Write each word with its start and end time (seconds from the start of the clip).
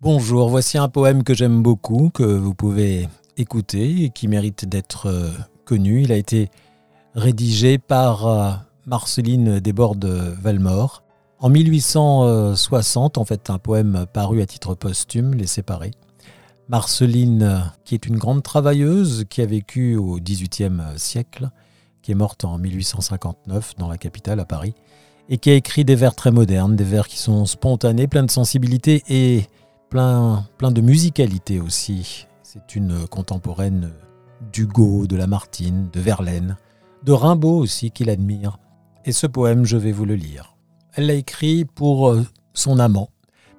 Bonjour, 0.00 0.48
voici 0.48 0.78
un 0.78 0.88
poème 0.88 1.24
que 1.24 1.34
j'aime 1.34 1.60
beaucoup, 1.60 2.10
que 2.10 2.22
vous 2.22 2.54
pouvez 2.54 3.08
écouter 3.36 4.04
et 4.04 4.10
qui 4.10 4.28
mérite 4.28 4.64
d'être 4.64 5.06
euh, 5.06 5.32
connu. 5.64 6.02
Il 6.02 6.12
a 6.12 6.16
été 6.16 6.50
rédigé 7.16 7.78
par 7.78 8.26
euh, 8.28 8.52
Marceline 8.86 9.58
Desbordes-Valmore 9.58 11.02
en 11.40 11.48
1860, 11.48 13.18
en 13.18 13.24
fait 13.24 13.50
un 13.50 13.58
poème 13.58 14.06
paru 14.12 14.40
à 14.40 14.46
titre 14.46 14.76
posthume, 14.76 15.34
Les 15.34 15.48
Séparés. 15.48 15.90
Marceline, 16.68 17.72
qui 17.84 17.96
est 17.96 18.06
une 18.06 18.18
grande 18.18 18.44
travailleuse, 18.44 19.24
qui 19.28 19.42
a 19.42 19.46
vécu 19.46 19.96
au 19.96 20.20
XVIIIe 20.20 20.80
siècle, 20.96 21.50
qui 22.02 22.12
est 22.12 22.14
morte 22.16 22.44
en 22.44 22.56
1859 22.56 23.74
dans 23.78 23.88
la 23.88 23.98
capitale, 23.98 24.38
à 24.38 24.44
Paris, 24.44 24.74
et 25.28 25.38
qui 25.38 25.50
a 25.50 25.54
écrit 25.54 25.84
des 25.84 25.96
vers 25.96 26.14
très 26.14 26.30
modernes, 26.30 26.76
des 26.76 26.84
vers 26.84 27.08
qui 27.08 27.18
sont 27.18 27.46
spontanés, 27.46 28.06
pleins 28.06 28.22
de 28.22 28.30
sensibilité 28.30 29.02
et 29.08 29.48
plein, 29.88 30.44
plein 30.58 30.70
de 30.70 30.80
musicalité 30.80 31.60
aussi. 31.60 32.26
C'est 32.42 32.76
une 32.76 33.06
contemporaine 33.06 33.92
d'Hugo, 34.52 35.06
de 35.06 35.16
Lamartine, 35.16 35.88
de 35.92 36.00
Verlaine, 36.00 36.56
de 37.04 37.12
Rimbaud 37.12 37.58
aussi 37.58 37.90
qu'il 37.90 38.10
admire. 38.10 38.58
Et 39.04 39.12
ce 39.12 39.26
poème, 39.26 39.64
je 39.64 39.76
vais 39.76 39.92
vous 39.92 40.04
le 40.04 40.14
lire. 40.14 40.56
Elle 40.94 41.06
l'a 41.06 41.14
écrit 41.14 41.64
pour 41.64 42.08
euh, 42.08 42.26
son 42.54 42.78
amant. 42.78 43.08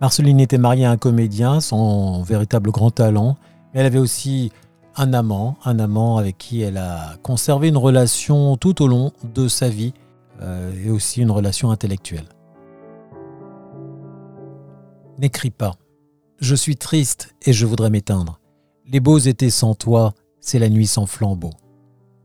Marceline 0.00 0.40
était 0.40 0.58
mariée 0.58 0.84
à 0.84 0.90
un 0.90 0.96
comédien 0.96 1.60
sans 1.60 2.22
véritable 2.22 2.70
grand 2.70 2.90
talent, 2.90 3.36
mais 3.72 3.80
elle 3.80 3.86
avait 3.86 3.98
aussi 3.98 4.52
un 4.96 5.12
amant, 5.12 5.56
un 5.64 5.78
amant 5.78 6.16
avec 6.16 6.38
qui 6.38 6.62
elle 6.62 6.78
a 6.78 7.16
conservé 7.22 7.68
une 7.68 7.76
relation 7.76 8.56
tout 8.56 8.82
au 8.82 8.88
long 8.88 9.12
de 9.34 9.48
sa 9.48 9.68
vie 9.68 9.92
euh, 10.42 10.72
et 10.84 10.90
aussi 10.90 11.22
une 11.22 11.30
relation 11.30 11.70
intellectuelle. 11.70 12.28
N'écris 15.18 15.50
pas. 15.50 15.76
Je 16.38 16.54
suis 16.54 16.76
triste 16.76 17.34
et 17.42 17.54
je 17.54 17.64
voudrais 17.64 17.88
m'éteindre. 17.88 18.40
Les 18.86 19.00
beaux 19.00 19.18
étés 19.18 19.48
sans 19.48 19.74
toi, 19.74 20.12
c'est 20.38 20.58
la 20.58 20.68
nuit 20.68 20.86
sans 20.86 21.06
flambeau. 21.06 21.50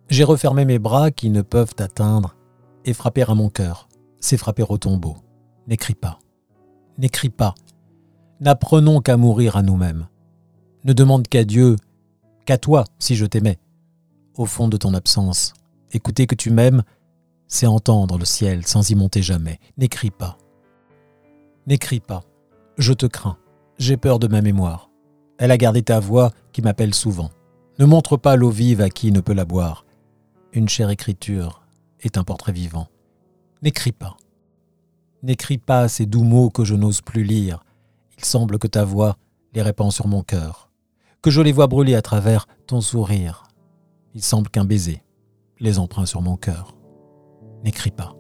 J'ai 0.10 0.26
refermé 0.26 0.66
mes 0.66 0.80
bras 0.80 1.12
qui 1.12 1.30
ne 1.30 1.42
peuvent 1.42 1.76
atteindre, 1.80 2.36
et 2.84 2.94
frapper 2.94 3.24
à 3.24 3.36
mon 3.36 3.50
cœur, 3.50 3.88
c'est 4.20 4.38
frapper 4.38 4.66
au 4.68 4.78
tombeau. 4.78 5.16
N'écris 5.68 5.94
pas. 5.94 6.20
N'écris 6.98 7.30
pas. 7.30 7.56
N'apprenons 8.42 9.00
qu'à 9.00 9.16
mourir 9.16 9.56
à 9.56 9.62
nous-mêmes. 9.62 10.08
Ne 10.84 10.92
demande 10.92 11.28
qu'à 11.28 11.46
Dieu, 11.46 11.78
qu'à 12.46 12.58
toi 12.58 12.84
si 13.00 13.16
je 13.16 13.26
t'aimais. 13.26 13.60
Au 14.36 14.46
fond 14.46 14.68
de 14.68 14.78
ton 14.78 14.94
absence, 14.94 15.54
écouter 15.92 16.28
que 16.28 16.36
tu 16.36 16.52
m'aimes, 16.52 16.84
c'est 17.48 17.68
entendre 17.68 18.18
le 18.18 18.26
ciel 18.26 18.68
sans 18.68 18.90
y 18.90 18.96
monter 18.96 19.22
jamais. 19.22 19.60
N'écris 19.78 20.12
pas. 20.12 20.38
N'écris 21.66 22.02
pas. 22.02 22.24
Je 22.78 22.92
te 22.92 23.06
crains. 23.06 23.38
J'ai 23.82 23.98
peur 23.98 24.20
de 24.20 24.28
ma 24.28 24.44
mémoire. 24.44 24.92
Elle 25.40 25.50
a 25.50 25.58
gardé 25.58 25.82
ta 25.82 26.00
voix 26.00 26.30
qui 26.52 26.62
m'appelle 26.62 26.94
souvent. 26.94 27.32
Ne 27.80 27.86
montre 27.88 28.16
pas 28.16 28.36
l'eau 28.36 28.52
vive 28.52 28.80
à 28.80 28.92
qui 28.92 29.12
ne 29.12 29.22
peut 29.22 29.34
la 29.34 29.44
boire. 29.44 29.88
Une 30.54 30.70
chère 30.70 30.92
écriture 30.92 31.64
est 32.00 32.20
un 32.20 32.24
portrait 32.24 32.52
vivant. 32.52 32.90
N'écris 33.64 33.92
pas. 33.92 34.18
N'écris 35.24 35.58
pas 35.58 35.88
ces 35.88 36.06
doux 36.06 36.24
mots 36.24 36.52
que 36.52 36.64
je 36.64 36.76
n'ose 36.76 37.02
plus 37.02 37.24
lire. 37.24 37.64
Il 38.20 38.24
semble 38.24 38.60
que 38.60 38.68
ta 38.68 38.86
voix 38.86 39.18
les 39.56 39.64
répand 39.64 39.92
sur 39.92 40.08
mon 40.08 40.22
cœur, 40.22 40.70
que 41.24 41.32
je 41.32 41.42
les 41.42 41.52
vois 41.52 41.66
brûler 41.66 41.96
à 41.96 42.04
travers 42.04 42.46
ton 42.68 42.82
sourire. 42.82 43.48
Il 44.14 44.22
semble 44.22 44.50
qu'un 44.50 44.64
baiser 44.64 45.02
les 45.60 45.80
emprunte 45.80 46.06
sur 46.06 46.22
mon 46.22 46.38
cœur. 46.38 46.78
N'écris 47.64 47.90
pas. 47.90 48.16